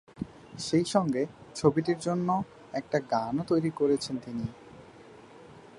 সেইসঙ্গে 0.59 1.25
ছবিটির 1.55 1.99
জন্য 1.99 2.29
একটি 2.73 2.97
গানও 3.11 3.43
তৈরি 3.47 3.69
করেছেন 3.69 4.15
তিনি। 4.17 4.45